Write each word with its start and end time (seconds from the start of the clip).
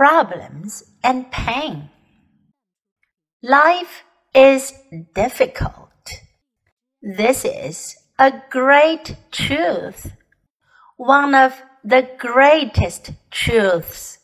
problems 0.00 0.82
and 1.04 1.30
pain. 1.30 1.90
Life 3.42 4.02
is 4.34 4.72
difficult. 5.14 6.08
This 7.02 7.44
is 7.44 7.96
a 8.18 8.32
great 8.48 9.14
truth, 9.30 10.12
one 10.96 11.34
of 11.34 11.52
the 11.84 12.08
greatest 12.16 13.10
truths. 13.30 14.16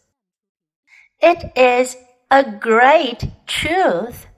It 1.21 1.53
is 1.54 1.95
a 2.31 2.43
great 2.43 3.29
truth 3.47 4.29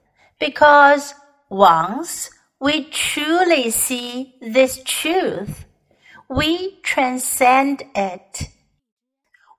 because 0.40 1.14
once 1.48 2.30
we 2.60 2.82
truly 2.90 3.70
see 3.70 4.34
this 4.40 4.82
truth, 4.84 5.66
we 6.28 6.80
transcend 6.82 7.84
it. 7.94 8.48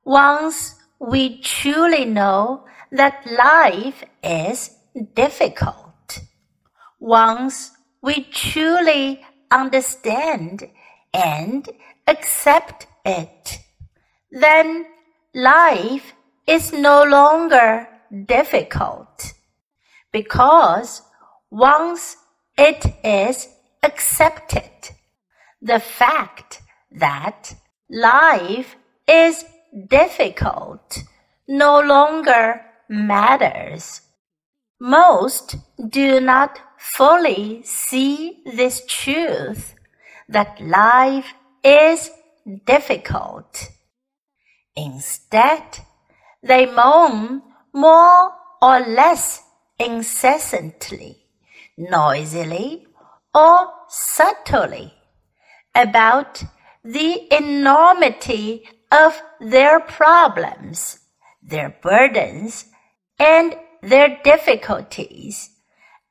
Once 0.03 0.75
we 0.99 1.39
truly 1.41 2.05
know 2.05 2.65
that 2.91 3.25
life 3.25 4.03
is 4.23 4.71
difficult. 5.13 6.19
Once 6.99 7.71
we 8.01 8.23
truly 8.25 9.21
understand 9.51 10.69
and 11.13 11.69
accept 12.07 12.87
it, 13.05 13.59
then 14.31 14.85
life 15.33 16.13
is 16.45 16.73
no 16.73 17.03
longer 17.03 17.87
difficult 18.25 19.33
because 20.11 21.01
once 21.51 22.17
it 22.57 22.85
is 23.03 23.47
accepted, 23.83 24.69
the 25.61 25.79
fact 25.79 26.61
that 26.91 27.53
life 27.89 28.75
is 29.07 29.45
difficult 29.87 31.03
no 31.47 31.79
longer 31.79 32.61
matters. 32.87 34.01
Most 34.79 35.55
do 35.89 36.19
not 36.19 36.59
fully 36.77 37.61
see 37.63 38.41
this 38.45 38.81
truth 38.87 39.75
that 40.27 40.61
life 40.61 41.33
is 41.63 42.11
difficult. 42.65 43.69
Instead, 44.75 45.79
they 46.41 46.65
moan 46.65 47.41
more 47.73 48.31
or 48.61 48.79
less 48.79 49.41
incessantly, 49.77 51.17
noisily 51.77 52.85
or 53.33 53.67
subtly 53.87 54.93
about 55.75 56.43
the 56.83 57.27
enormity 57.33 58.63
of 58.91 59.21
their 59.39 59.79
problems, 59.79 60.99
their 61.41 61.75
burdens, 61.81 62.65
and 63.17 63.55
their 63.81 64.19
difficulties, 64.23 65.51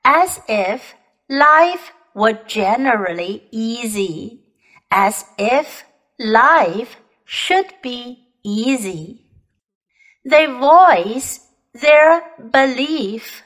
as 0.05 0.41
if 0.49 0.95
life 1.29 1.93
were 2.15 2.39
generally 2.47 3.45
easy, 3.51 4.45
as 4.91 5.25
if 5.39 5.85
life 6.19 6.97
should 7.25 7.73
be 7.83 8.29
easy. 8.43 9.25
They 10.25 10.47
voice 10.47 11.47
their 11.75 12.23
belief 12.51 13.43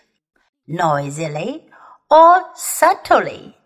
noisily 0.67 1.69
or 2.11 2.45
subtly 2.55 3.57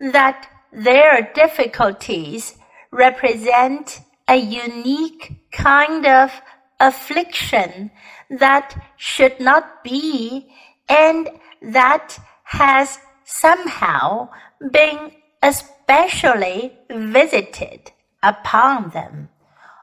that 0.00 0.48
their 0.72 1.30
difficulties 1.34 2.56
represent 2.90 4.00
a 4.30 4.36
unique 4.36 5.50
kind 5.50 6.06
of 6.06 6.30
affliction 6.78 7.90
that 8.30 8.80
should 8.96 9.38
not 9.40 9.82
be 9.82 10.46
and 10.88 11.28
that 11.60 12.16
has 12.44 12.98
somehow 13.24 14.28
been 14.70 15.10
especially 15.42 16.78
visited 16.90 17.90
upon 18.22 18.90
them, 18.90 19.28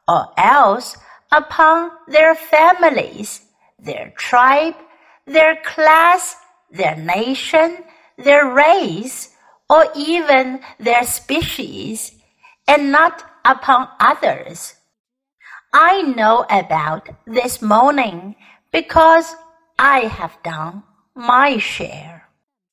or 0.07 0.27
else 0.37 0.95
upon 1.31 1.91
their 2.07 2.33
families, 2.33 3.41
their 3.77 4.13
tribe, 4.15 4.75
their 5.25 5.57
class, 5.63 6.37
their 6.71 6.95
nation, 6.95 7.83
their 8.17 8.49
race, 8.53 9.29
or 9.69 9.85
even 9.93 10.61
their 10.79 11.03
species, 11.03 12.13
and 12.67 12.91
not 12.91 13.23
upon 13.47 13.87
others. 13.99 14.75
I 15.73 16.01
know 16.01 16.45
about 16.49 17.09
this 17.25 17.61
moaning 17.61 18.35
because 18.71 19.35
I 19.79 20.01
have 20.01 20.37
done 20.43 20.83
my 21.15 21.57
share. 21.57 22.29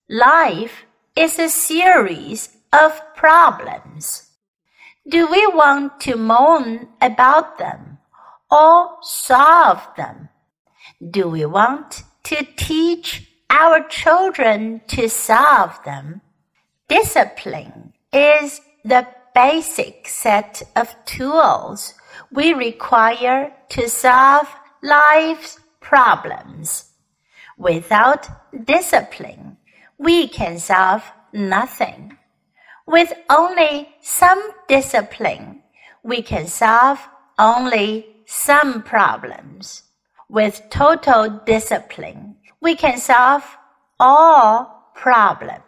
Life 0.09 0.85
is 1.17 1.39
a 1.39 1.49
series 1.49 2.51
of 2.73 3.01
problems. 3.15 4.31
Do 5.09 5.27
we 5.31 5.47
want 5.47 6.01
to 6.01 6.17
moan 6.17 6.89
about 7.01 7.59
them 7.59 7.99
or 8.51 8.99
solve 9.03 9.87
them? 9.97 10.29
Do 11.11 11.29
we 11.29 11.45
want 11.45 12.03
to 12.25 12.47
teach 12.57 13.31
our 13.51 13.87
children 13.89 14.81
to 14.89 15.09
solve 15.09 15.79
them? 15.85 16.23
Discipline 16.89 17.93
is 18.13 18.61
the 18.85 19.07
basic 19.35 20.07
set 20.09 20.63
of 20.77 20.95
tools 21.05 21.95
we 22.31 22.53
require 22.53 23.53
to 23.69 23.89
solve 23.89 24.47
life's 24.83 25.59
problems. 25.81 26.93
Without 27.59 28.29
discipline, 28.65 29.57
we 29.99 30.29
can 30.29 30.59
solve 30.59 31.03
nothing. 31.33 32.17
With 32.87 33.13
only 33.31 33.89
some 34.03 34.43
discipline, 34.69 35.63
we 36.03 36.23
can 36.23 36.47
solve 36.47 37.01
only 37.39 38.07
some 38.27 38.83
problems. 38.83 39.83
With 40.29 40.63
total 40.71 41.41
discipline, 41.45 42.37
we 42.61 42.77
can 42.77 42.99
solve 42.99 43.45
all 43.99 44.91
problems. 44.95 45.64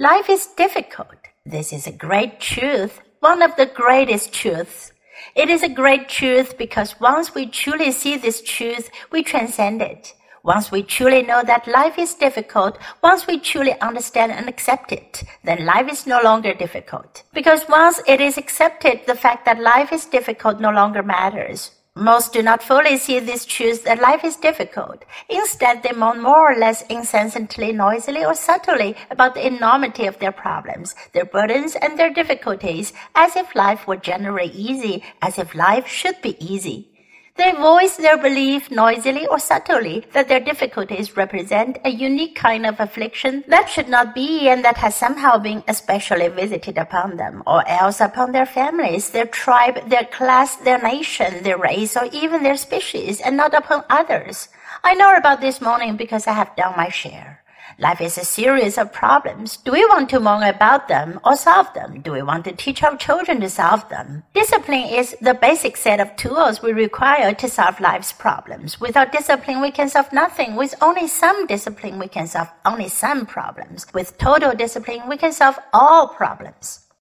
Life 0.00 0.30
is 0.30 0.46
difficult. 0.46 1.16
This 1.44 1.72
is 1.72 1.88
a 1.88 1.90
great 1.90 2.38
truth, 2.38 3.00
one 3.18 3.42
of 3.42 3.56
the 3.56 3.66
greatest 3.66 4.32
truths. 4.32 4.92
It 5.34 5.50
is 5.50 5.64
a 5.64 5.68
great 5.68 6.08
truth 6.08 6.56
because 6.56 7.00
once 7.00 7.34
we 7.34 7.46
truly 7.46 7.90
see 7.90 8.16
this 8.16 8.40
truth, 8.40 8.90
we 9.10 9.24
transcend 9.24 9.82
it. 9.82 10.14
Once 10.44 10.70
we 10.70 10.84
truly 10.84 11.22
know 11.22 11.42
that 11.42 11.66
life 11.66 11.98
is 11.98 12.14
difficult, 12.14 12.78
once 13.02 13.26
we 13.26 13.40
truly 13.40 13.74
understand 13.80 14.30
and 14.30 14.48
accept 14.48 14.92
it, 14.92 15.24
then 15.42 15.66
life 15.66 15.90
is 15.90 16.06
no 16.06 16.20
longer 16.22 16.54
difficult. 16.54 17.24
Because 17.34 17.68
once 17.68 18.00
it 18.06 18.20
is 18.20 18.38
accepted, 18.38 19.00
the 19.08 19.16
fact 19.16 19.46
that 19.46 19.58
life 19.58 19.92
is 19.92 20.06
difficult 20.06 20.60
no 20.60 20.70
longer 20.70 21.02
matters. 21.02 21.72
Most 21.98 22.32
do 22.32 22.42
not 22.44 22.62
fully 22.62 22.96
see 22.96 23.18
this 23.18 23.44
truth 23.44 23.82
that 23.82 24.00
life 24.00 24.24
is 24.24 24.36
difficult. 24.36 25.04
Instead, 25.28 25.82
they 25.82 25.90
moan 25.90 26.22
more 26.22 26.52
or 26.52 26.54
less 26.54 26.82
incessantly, 26.82 27.72
noisily, 27.72 28.24
or 28.24 28.34
subtly 28.34 28.94
about 29.10 29.34
the 29.34 29.44
enormity 29.44 30.06
of 30.06 30.16
their 30.20 30.30
problems, 30.30 30.94
their 31.12 31.24
burdens, 31.24 31.74
and 31.74 31.98
their 31.98 32.14
difficulties, 32.14 32.92
as 33.16 33.34
if 33.34 33.52
life 33.56 33.88
were 33.88 33.96
generally 33.96 34.52
easy, 34.52 35.02
as 35.20 35.38
if 35.38 35.56
life 35.56 35.88
should 35.88 36.22
be 36.22 36.36
easy. 36.38 36.97
They 37.38 37.52
voice 37.52 37.96
their 37.96 38.18
belief 38.18 38.68
noisily 38.68 39.24
or 39.28 39.38
subtly 39.38 40.04
that 40.12 40.26
their 40.26 40.40
difficulties 40.40 41.16
represent 41.16 41.78
a 41.84 41.88
unique 41.88 42.34
kind 42.34 42.66
of 42.66 42.80
affliction 42.80 43.44
that 43.46 43.70
should 43.70 43.88
not 43.88 44.12
be 44.12 44.48
and 44.48 44.64
that 44.64 44.76
has 44.78 44.96
somehow 44.96 45.38
been 45.38 45.62
especially 45.68 46.26
visited 46.26 46.76
upon 46.76 47.16
them, 47.16 47.44
or 47.46 47.62
else 47.68 48.00
upon 48.00 48.32
their 48.32 48.44
families, 48.44 49.10
their 49.10 49.26
tribe, 49.26 49.88
their 49.88 50.04
class, 50.06 50.56
their 50.56 50.82
nation, 50.82 51.44
their 51.44 51.58
race, 51.58 51.96
or 51.96 52.06
even 52.12 52.42
their 52.42 52.56
species, 52.56 53.20
and 53.20 53.36
not 53.36 53.54
upon 53.54 53.84
others. 53.88 54.48
I 54.82 54.94
know 54.94 55.14
about 55.14 55.40
this 55.40 55.60
moaning 55.60 55.96
because 55.96 56.26
I 56.26 56.32
have 56.32 56.56
done 56.56 56.74
my 56.76 56.88
share. 56.88 57.44
Life 57.76 58.00
is 58.00 58.16
a 58.16 58.24
series 58.24 58.78
of 58.78 58.92
problems. 58.92 59.58
Do 59.58 59.72
we 59.72 59.84
want 59.84 60.08
to 60.10 60.20
moan 60.20 60.42
about 60.42 60.88
them 60.88 61.20
or 61.24 61.36
solve 61.36 61.72
them? 61.74 62.00
Do 62.00 62.12
we 62.12 62.22
want 62.22 62.44
to 62.46 62.52
teach 62.52 62.82
our 62.82 62.96
children 62.96 63.40
to 63.40 63.50
solve 63.50 63.88
them? 63.88 64.24
Discipline 64.34 64.88
is 64.88 65.14
the 65.20 65.34
basic 65.34 65.76
set 65.76 66.00
of 66.00 66.16
tools 66.16 66.62
we 66.62 66.72
require 66.72 67.34
to 67.34 67.48
solve 67.48 67.80
life's 67.80 68.12
problems. 68.12 68.80
Without 68.80 69.12
discipline, 69.12 69.60
we 69.60 69.70
can 69.70 69.88
solve 69.88 70.12
nothing. 70.12 70.56
With 70.56 70.74
only 70.80 71.06
some 71.06 71.46
discipline, 71.46 71.98
we 71.98 72.08
can 72.08 72.26
solve 72.26 72.48
only 72.64 72.88
some 72.88 73.26
problems. 73.26 73.86
With 73.92 74.18
total 74.18 74.54
discipline, 74.54 75.08
we 75.08 75.16
can 75.16 75.32
solve 75.32 75.58
all 75.72 76.08
problems. 76.08 76.87